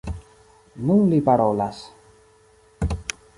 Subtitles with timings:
[0.91, 1.83] Nun li parolas.